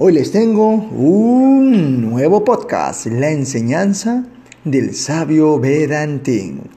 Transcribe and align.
Hoy 0.00 0.12
les 0.12 0.30
tengo 0.30 0.74
un 0.74 2.00
nuevo 2.02 2.44
podcast, 2.44 3.06
La 3.06 3.30
enseñanza 3.30 4.26
del 4.62 4.94
sabio 4.94 5.58
Vedantín. 5.58 6.70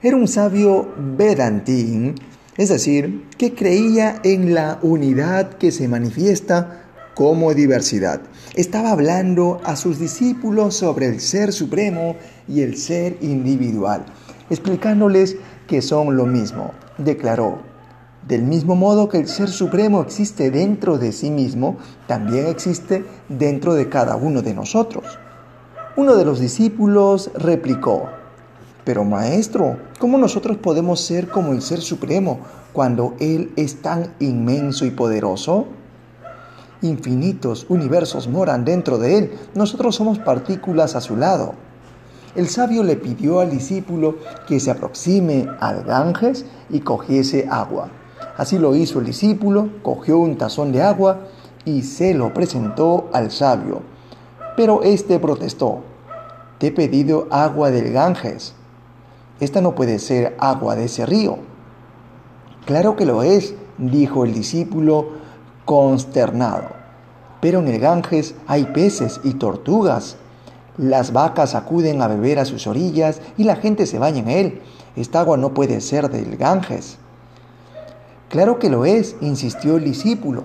Era 0.00 0.16
un 0.16 0.28
sabio 0.28 0.88
Vedantín, 0.96 2.14
es 2.56 2.68
decir, 2.68 3.24
que 3.36 3.54
creía 3.54 4.20
en 4.22 4.54
la 4.54 4.78
unidad 4.82 5.54
que 5.54 5.72
se 5.72 5.88
manifiesta 5.88 6.84
como 7.16 7.54
diversidad. 7.54 8.20
Estaba 8.54 8.92
hablando 8.92 9.60
a 9.64 9.74
sus 9.74 9.98
discípulos 9.98 10.76
sobre 10.76 11.06
el 11.06 11.18
ser 11.18 11.52
supremo 11.52 12.14
y 12.46 12.60
el 12.60 12.76
ser 12.76 13.16
individual, 13.20 14.06
explicándoles 14.48 15.36
que 15.66 15.82
son 15.82 16.16
lo 16.16 16.24
mismo. 16.24 16.70
Declaró, 16.98 17.69
del 18.26 18.42
mismo 18.42 18.76
modo 18.76 19.08
que 19.08 19.18
el 19.18 19.28
Ser 19.28 19.48
Supremo 19.48 20.02
existe 20.02 20.50
dentro 20.50 20.98
de 20.98 21.12
sí 21.12 21.30
mismo, 21.30 21.76
también 22.06 22.46
existe 22.46 23.04
dentro 23.28 23.74
de 23.74 23.88
cada 23.88 24.16
uno 24.16 24.42
de 24.42 24.54
nosotros. 24.54 25.18
Uno 25.96 26.14
de 26.14 26.24
los 26.24 26.38
discípulos 26.38 27.30
replicó, 27.34 28.08
pero 28.84 29.04
maestro, 29.04 29.76
¿cómo 29.98 30.18
nosotros 30.18 30.56
podemos 30.58 31.00
ser 31.00 31.28
como 31.28 31.52
el 31.52 31.62
Ser 31.62 31.80
Supremo 31.80 32.40
cuando 32.72 33.14
Él 33.20 33.52
es 33.56 33.82
tan 33.82 34.14
inmenso 34.20 34.84
y 34.84 34.90
poderoso? 34.90 35.66
Infinitos 36.82 37.66
universos 37.68 38.28
moran 38.28 38.64
dentro 38.64 38.98
de 38.98 39.18
Él, 39.18 39.38
nosotros 39.54 39.96
somos 39.96 40.18
partículas 40.18 40.94
a 40.94 41.00
su 41.00 41.16
lado. 41.16 41.54
El 42.34 42.48
sabio 42.48 42.84
le 42.84 42.96
pidió 42.96 43.40
al 43.40 43.50
discípulo 43.50 44.16
que 44.46 44.60
se 44.60 44.70
aproxime 44.70 45.48
al 45.58 45.82
Ganges 45.82 46.46
y 46.70 46.80
cogiese 46.80 47.48
agua. 47.50 47.90
Así 48.40 48.58
lo 48.58 48.74
hizo 48.74 49.00
el 49.00 49.04
discípulo, 49.04 49.68
cogió 49.82 50.16
un 50.16 50.38
tazón 50.38 50.72
de 50.72 50.80
agua 50.80 51.26
y 51.66 51.82
se 51.82 52.14
lo 52.14 52.32
presentó 52.32 53.10
al 53.12 53.30
sabio. 53.30 53.82
Pero 54.56 54.82
éste 54.82 55.18
protestó, 55.18 55.80
te 56.56 56.68
he 56.68 56.72
pedido 56.72 57.28
agua 57.30 57.70
del 57.70 57.92
Ganges. 57.92 58.54
Esta 59.40 59.60
no 59.60 59.74
puede 59.74 59.98
ser 59.98 60.38
agua 60.38 60.74
de 60.74 60.86
ese 60.86 61.04
río. 61.04 61.36
Claro 62.64 62.96
que 62.96 63.04
lo 63.04 63.22
es, 63.22 63.56
dijo 63.76 64.24
el 64.24 64.32
discípulo 64.32 65.08
consternado. 65.66 66.68
Pero 67.42 67.58
en 67.58 67.68
el 67.68 67.78
Ganges 67.78 68.36
hay 68.46 68.64
peces 68.64 69.20
y 69.22 69.34
tortugas. 69.34 70.16
Las 70.78 71.12
vacas 71.12 71.54
acuden 71.54 72.00
a 72.00 72.08
beber 72.08 72.38
a 72.38 72.46
sus 72.46 72.66
orillas 72.66 73.20
y 73.36 73.44
la 73.44 73.56
gente 73.56 73.84
se 73.84 73.98
baña 73.98 74.20
en 74.20 74.30
él. 74.30 74.62
Esta 74.96 75.20
agua 75.20 75.36
no 75.36 75.52
puede 75.52 75.82
ser 75.82 76.08
del 76.08 76.38
Ganges. 76.38 76.96
Claro 78.30 78.60
que 78.60 78.70
lo 78.70 78.84
es, 78.84 79.16
insistió 79.20 79.76
el 79.76 79.82
discípulo, 79.82 80.44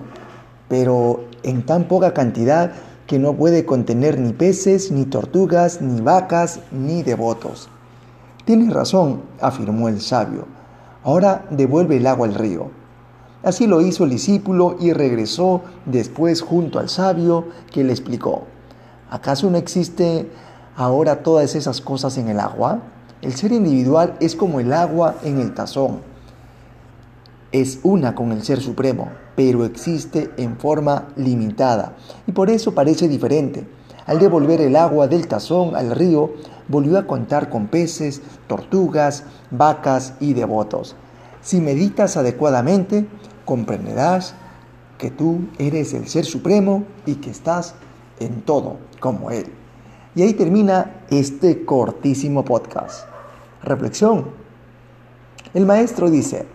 pero 0.68 1.20
en 1.44 1.64
tan 1.64 1.84
poca 1.84 2.12
cantidad 2.12 2.72
que 3.06 3.20
no 3.20 3.34
puede 3.34 3.64
contener 3.64 4.18
ni 4.18 4.32
peces, 4.32 4.90
ni 4.90 5.04
tortugas, 5.04 5.80
ni 5.80 6.00
vacas, 6.00 6.58
ni 6.72 7.04
devotos. 7.04 7.68
Tienes 8.44 8.72
razón, 8.72 9.22
afirmó 9.40 9.88
el 9.88 10.00
sabio. 10.00 10.46
Ahora 11.04 11.46
devuelve 11.50 11.98
el 11.98 12.08
agua 12.08 12.26
al 12.26 12.34
río. 12.34 12.72
Así 13.44 13.68
lo 13.68 13.80
hizo 13.80 14.02
el 14.02 14.10
discípulo 14.10 14.76
y 14.80 14.92
regresó 14.92 15.62
después 15.84 16.42
junto 16.42 16.80
al 16.80 16.88
sabio 16.88 17.44
que 17.70 17.84
le 17.84 17.92
explicó. 17.92 18.46
¿Acaso 19.10 19.48
no 19.48 19.58
existe 19.58 20.28
ahora 20.74 21.22
todas 21.22 21.54
esas 21.54 21.80
cosas 21.80 22.18
en 22.18 22.30
el 22.30 22.40
agua? 22.40 22.80
El 23.22 23.36
ser 23.36 23.52
individual 23.52 24.16
es 24.18 24.34
como 24.34 24.58
el 24.58 24.72
agua 24.72 25.14
en 25.22 25.38
el 25.38 25.54
tazón 25.54 26.15
es 27.60 27.80
una 27.82 28.14
con 28.14 28.32
el 28.32 28.42
Ser 28.42 28.60
Supremo, 28.60 29.10
pero 29.34 29.64
existe 29.64 30.30
en 30.36 30.58
forma 30.58 31.08
limitada 31.16 31.96
y 32.26 32.32
por 32.32 32.50
eso 32.50 32.74
parece 32.74 33.08
diferente. 33.08 33.66
Al 34.06 34.18
devolver 34.18 34.60
el 34.60 34.76
agua 34.76 35.08
del 35.08 35.26
tazón 35.26 35.74
al 35.74 35.90
río, 35.90 36.34
volvió 36.68 36.98
a 36.98 37.06
contar 37.06 37.48
con 37.48 37.66
peces, 37.66 38.22
tortugas, 38.46 39.24
vacas 39.50 40.14
y 40.20 40.32
devotos. 40.32 40.96
Si 41.40 41.60
meditas 41.60 42.16
adecuadamente, 42.16 43.06
comprenderás 43.44 44.34
que 44.98 45.10
tú 45.10 45.40
eres 45.58 45.94
el 45.94 46.08
Ser 46.08 46.24
Supremo 46.24 46.84
y 47.04 47.16
que 47.16 47.30
estás 47.30 47.74
en 48.20 48.42
todo 48.42 48.76
como 49.00 49.30
Él. 49.30 49.46
Y 50.14 50.22
ahí 50.22 50.34
termina 50.34 51.02
este 51.10 51.64
cortísimo 51.64 52.44
podcast. 52.44 53.06
Reflexión. 53.62 54.26
El 55.52 55.66
maestro 55.66 56.10
dice, 56.10 56.46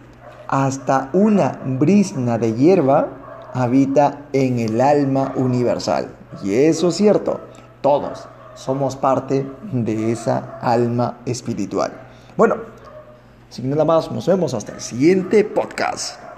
hasta 0.52 1.10
una 1.14 1.60
brisna 1.66 2.38
de 2.38 2.54
hierba 2.54 3.08
habita 3.54 4.26
en 4.34 4.60
el 4.60 4.80
alma 4.80 5.34
universal. 5.36 6.10
Y 6.44 6.54
eso 6.54 6.90
es 6.90 6.96
cierto, 6.96 7.40
todos 7.82 8.28
somos 8.54 8.96
parte 8.96 9.50
de 9.72 10.12
esa 10.12 10.60
alma 10.62 11.18
espiritual. 11.26 11.94
Bueno, 12.38 12.56
sin 13.50 13.70
nada 13.70 13.86
más, 13.86 14.12
nos 14.12 14.28
vemos 14.28 14.54
hasta 14.54 14.74
el 14.74 14.82
siguiente 14.82 15.44
podcast. 15.44 16.31